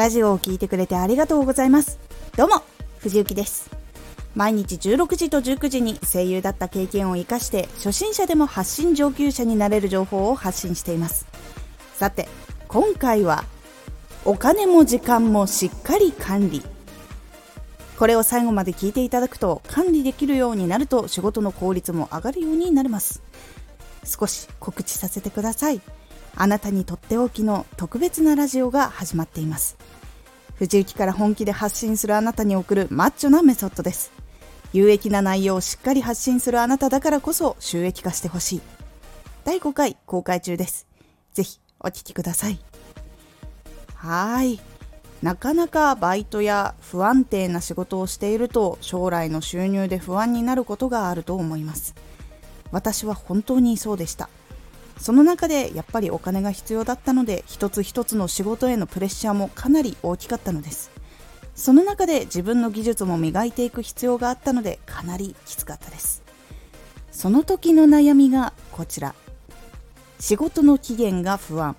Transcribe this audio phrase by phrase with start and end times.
[0.00, 1.98] ラジオを聴いてくれてありがとうございます。
[2.34, 2.62] どうも
[3.00, 3.70] 藤幸です。
[4.34, 11.26] 毎日16時と19時に声優だった経験を生かして初心者でも発信上級者になれる情報を発信しています。
[11.92, 12.30] さて
[12.66, 13.44] 今回は
[14.24, 16.62] お金も時間もしっかり管理。
[17.98, 23.20] これを最後まで聞いていただくと管理できるようになると仕事の効率も上がるようになります。
[24.04, 25.82] 少し告知させてください。
[26.36, 29.76] あなたにとっておきの特別なラジオが始まっています。
[30.56, 34.12] 藤雪から本気で発信するあなたに送るマッチョなメソッドです。
[34.72, 38.60] 有益な内容をしっかり発信するあなただからこそ収益化してほしい。
[39.44, 40.86] 第5回公開中です。
[41.32, 42.60] ぜひお聴きください。
[43.94, 44.60] はい。
[45.22, 51.94] なかなかバイトや不安定な仕事をしていると将来の収入で不安になることがあると思います。
[52.70, 54.30] 私は本当にそうでした。
[55.00, 60.90] その中でやっぱりお金が必要だったので一つ一つの仕事へのプレッシャーもかなり大きかったのです。
[61.54, 66.22] その中で自分の技術も磨いていく必要があったのでかなりきつかったです。
[67.10, 69.14] その時の悩みがこちら。
[70.18, 71.76] 仕事の期限が不安。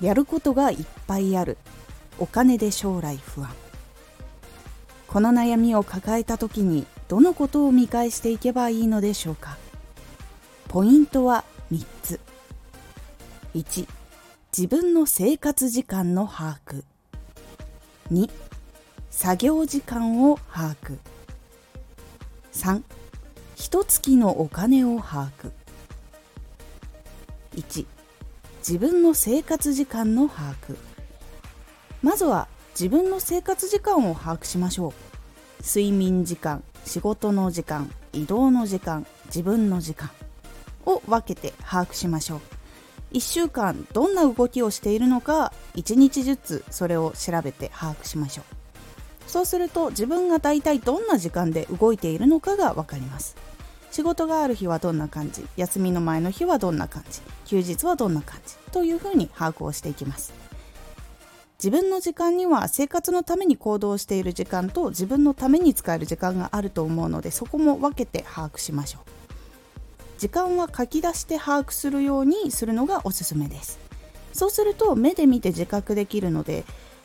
[0.00, 1.58] やることがいっぱいある。
[2.20, 3.50] お金で将来不安。
[5.08, 9.58] この悩みを抱えた時にどのことを見返していけばいいのでしょうか。
[10.68, 12.20] ポイントは3つ。
[13.54, 13.86] 1
[14.56, 16.82] 自分の生活時間の把握。
[18.10, 18.28] 2
[19.10, 20.98] 作業時間を把握。
[22.52, 22.82] 3
[23.54, 25.52] 一月のお金を把握。
[27.54, 27.86] 1
[28.58, 30.76] 自分の生活時間の把握。
[32.02, 34.92] まずは自分の生活時間を把握しましょう。
[35.62, 40.10] 睡眠時間仕事の時間移動の時間自分の時間
[40.86, 42.53] を分けて把握しましょう。
[43.14, 48.44] 1週間どんな動きをしているのか1日ずつそれを調べて把握しましょう。
[49.30, 53.36] そうすると自分が大体どんな時間で動いているのかが分かります。
[53.92, 60.34] 仕事がある日はどんな感じ休みの前の日はどんな感じ休日はどんな感じというふうに把握をしていきます。
[61.62, 69.23] 自分の時間には生活のために行動している時間と自分のために使える時間があると思うのでそこも分けて把握しましょう。
[70.18, 73.78] 時間は書き出して把握するようにするのがおすすめです。
[74.32, 76.64] そうすると目で見て自覚できるので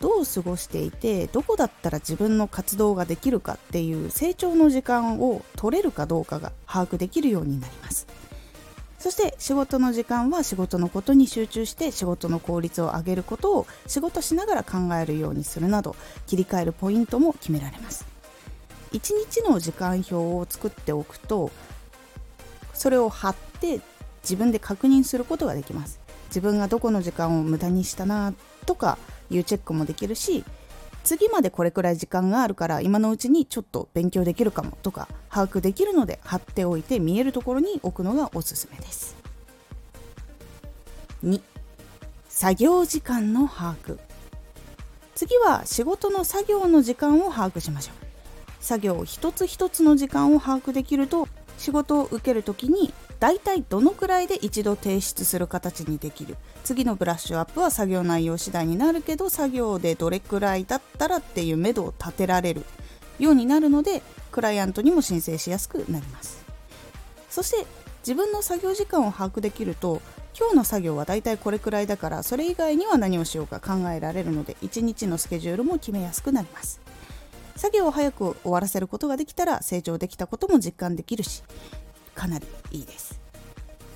[0.00, 8.06] どう過ごしていてどこだったら自分の活動ができるかっていう成長の時間を取れるかどうかが把握できるようになります。
[8.98, 15.96] そして仕事の時間は仕事のことに集中して仕事の効率を上げることを仕事しながら考えるようにするなど
[16.26, 18.06] 切り替えるポイントも決められます。
[18.92, 21.50] 1日の時間表を作っておくと
[22.80, 23.78] それを貼って
[24.22, 26.00] 自分で確認することができます。
[26.28, 28.32] 自分がどこの時間を無駄にしたな
[28.64, 28.96] とか
[29.30, 30.44] いうチェックもできるし
[31.04, 39.14] 次までこれくらい時間があるから今のうちにちょっと勉強できるかもとか把握できるので貼っておいて見えるところに置くのがおすすめです。
[41.24, 41.40] 2
[42.28, 43.98] 作業時間の把握。
[45.14, 48.10] 次は仕事の作業の時間を把握しましょう。
[48.60, 51.28] 作業一つ一つの時間を把握できると
[51.60, 56.38] 仕事を受ける時に大体どのくらいで一度提出する形にできる。
[56.64, 62.64] 次のブラッシュアップは作業内容次第になるけど作業でどれくらいだったらっていう目処を立てられる。
[63.18, 66.42] ようになるのでクライアントにも申請しやすくなります。
[67.28, 67.66] そして
[67.98, 70.00] 自分の作業時間を把握できると
[70.38, 76.80] 今日の作業はだいたいこれくらいだからそれ以外には何をしようか考えられるので1日のスケジュールも決めやすくなります。
[77.60, 81.42] 作業を早く終わらせることができたら成長できたことも実感できるし
[82.14, 83.20] かなりいいです。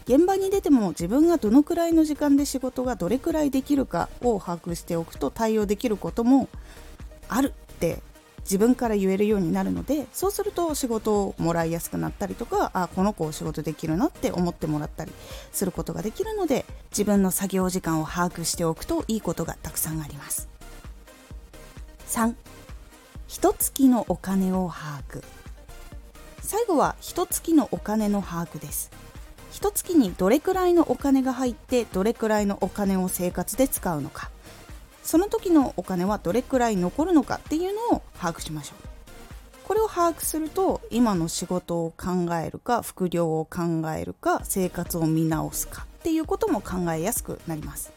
[0.04, 6.50] 現場に出ても自分がどのくらいの時間で仕事がどれくらいできるかを把握しておくと対応できることも
[7.26, 8.02] あるって
[8.40, 15.12] 自分から言えるようになるのでそうすると仕事をもらいやすくなったりとかあこの子を仕事できるなって思ってもらったり
[15.52, 20.50] することができるので自分の作業時間を把握しておくといいことがたくさんあります。
[22.08, 22.34] 3
[23.44, 25.22] 一月のお金を把握。
[26.40, 28.90] 最後は一月のお金の把握です。
[29.52, 34.30] 一月にどれくらいのお金が入ってどれくらいのお金を生活で使うのか。
[35.02, 38.88] その時のお金はどれくらい残るのかっていうのを把握しましょう。
[39.68, 47.92] これを把握すると今の仕事を考えるか副業を考えるか生活を見直すかっていうことも考えやすくなります。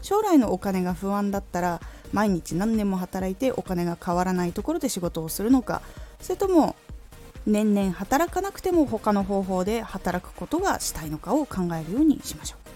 [0.00, 1.80] 将来のお金が不安だったら
[2.12, 5.82] 毎日何年も働いてお金が変わらないところで仕事をするのか
[6.20, 6.76] それとも
[7.46, 12.66] 年々働かなくても他の方法で働くことがしたいのかを考えるようにしましょう。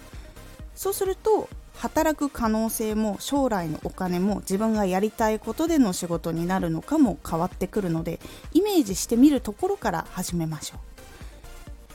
[0.77, 8.21] そうすると働く可能性も将来のお金も自分がやりたいことでの仕事になるのかも変わってくるので
[8.53, 10.79] イメージしてみるところから始めましょう。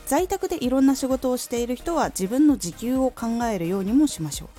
[0.06, 4.50] 在宅でいろんな仕事をしている人は自分の時給を考えるようにもしましょう。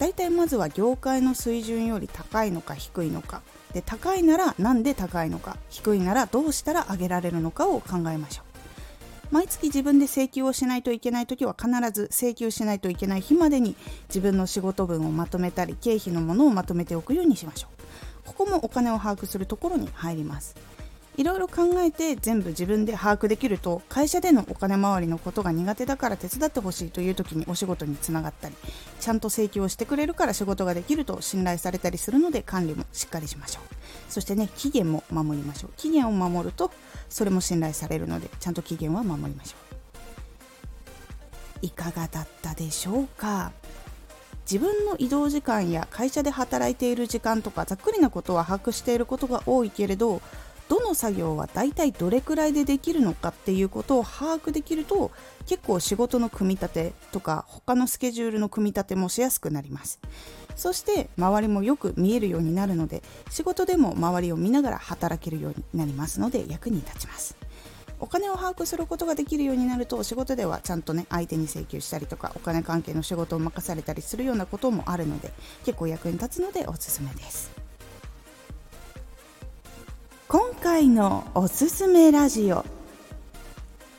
[0.00, 3.42] 大体まずは業界の水準より高いのか低いのか。
[3.74, 5.58] で高いなら何で高いのか。
[5.68, 8.42] 低いならどうしたら上げられるのかを考えましょ
[9.30, 9.34] う。
[9.34, 13.76] 毎月自分で請求をしないといけない時は必ず請求しないといけない日までに
[14.08, 17.68] 自分の仕事分をまとめたり経費のものをまとめておくようにしましょ
[18.24, 18.26] う。
[18.26, 20.56] ここもお金を把握するところに入ります。
[21.20, 28.54] いろいろ考えて全部自分で把握できると会社でのお金回りのことが苦手だから手伝ってほしいという時にお仕事につながったり
[29.00, 33.64] ちゃんと請求をしてくれるから仕事ができると信頼されたりするので管理もしっかりしましょう。
[34.08, 35.72] そしてね期限も守りましょう。
[35.76, 36.70] 期限を守ると
[37.10, 39.56] それも信頼されるのでちゃんと期限は守りましょ
[41.62, 41.66] う。
[41.66, 43.52] いかがだったでしょうか？
[44.50, 50.22] 自分の移動時間や会社で働いている時間とかざっくりなことは把握していることが多いけれど
[50.70, 55.10] どの作業は大体どれくらいでできるのかっていうことを把握できると
[55.44, 59.98] 結構仕事の組み立てとか他のスケジュールの組み立てもしやすくなります。
[60.54, 67.36] そして周りもよく見えるようになるので仕事でも周りを見ながら働けるようになりますので役に立ちます。
[67.98, 75.32] お金を把握することができるようになると仕事ではちゃんとね相手に請求したりとかお金関係の仕事を任されたりするようなこともあるので
[75.64, 77.59] 結構役に立つのでおすすめです。
[80.62, 82.66] 今回のおすすめラジオ。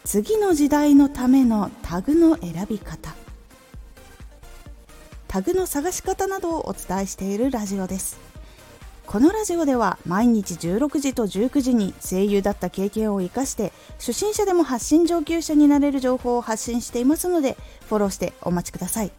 [0.03, 3.15] 次の時代のためのタグの選び方。
[5.27, 8.19] タグの探し方などをお伝えしているラジオです。
[9.07, 17.57] このラジオでは毎日16時と19時に声優だった経験を生かして初心者でも発信上級者になれる情報を発信していますので
[17.89, 19.11] フォローしてお待ちください。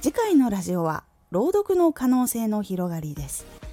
[0.00, 3.63] 次回のラジオは朗読の可能性の広がりです。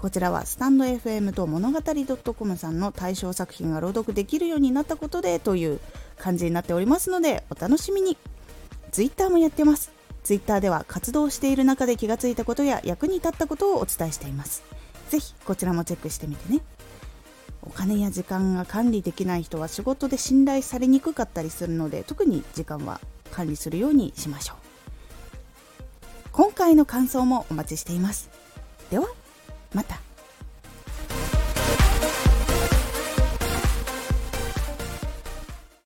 [0.00, 1.80] こちらはスタンド FM と物語
[2.34, 5.78] .com さんの対象作品が朗読できるようになったことでという
[6.16, 8.16] 感じになっておりますのでお楽しみに。
[8.92, 9.92] Twitter もやってます。
[10.22, 14.62] Twitter では活動している中で気がついたことや役に立ったことをお伝えしています。
[15.10, 16.62] ぜひこちらもチェックしてみてね。
[17.60, 24.56] お金や時間が管理できない人は仕事で信頼されにくかったりするので特に時間は管理するようにしましょう。
[26.32, 28.30] 今回の感想もお待ちしています。
[28.90, 29.06] では
[29.72, 30.09] また。